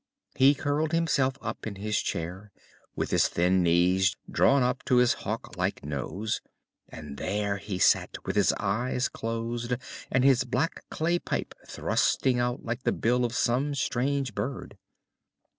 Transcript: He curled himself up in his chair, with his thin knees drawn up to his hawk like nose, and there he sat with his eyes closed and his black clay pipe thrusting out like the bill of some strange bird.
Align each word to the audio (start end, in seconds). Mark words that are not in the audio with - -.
He 0.33 0.55
curled 0.55 0.93
himself 0.93 1.35
up 1.43 1.67
in 1.67 1.75
his 1.75 2.01
chair, 2.01 2.51
with 2.95 3.11
his 3.11 3.27
thin 3.27 3.61
knees 3.61 4.15
drawn 4.27 4.63
up 4.63 4.83
to 4.85 4.95
his 4.95 5.13
hawk 5.13 5.55
like 5.57 5.85
nose, 5.85 6.41
and 6.89 7.17
there 7.17 7.57
he 7.57 7.77
sat 7.77 8.17
with 8.25 8.35
his 8.35 8.51
eyes 8.53 9.07
closed 9.07 9.75
and 10.11 10.23
his 10.23 10.43
black 10.43 10.83
clay 10.89 11.19
pipe 11.19 11.53
thrusting 11.67 12.39
out 12.39 12.65
like 12.65 12.81
the 12.81 12.91
bill 12.91 13.23
of 13.23 13.35
some 13.35 13.75
strange 13.75 14.33
bird. 14.33 14.75